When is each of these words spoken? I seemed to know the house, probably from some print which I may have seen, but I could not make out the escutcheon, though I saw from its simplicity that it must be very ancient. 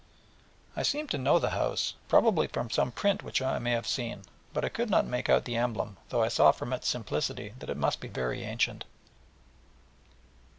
I 0.75 0.81
seemed 0.81 1.11
to 1.11 1.19
know 1.19 1.37
the 1.37 1.51
house, 1.51 1.93
probably 2.09 2.47
from 2.47 2.71
some 2.71 2.91
print 2.91 3.21
which 3.21 3.39
I 3.39 3.59
may 3.59 3.69
have 3.73 3.85
seen, 3.85 4.23
but 4.51 4.65
I 4.65 4.69
could 4.69 4.89
not 4.89 5.05
make 5.05 5.29
out 5.29 5.45
the 5.45 5.55
escutcheon, 5.57 5.97
though 6.09 6.23
I 6.23 6.27
saw 6.27 6.51
from 6.51 6.73
its 6.73 6.87
simplicity 6.87 7.53
that 7.59 7.69
it 7.69 7.77
must 7.77 7.99
be 7.99 8.07
very 8.07 8.41
ancient. 8.43 8.85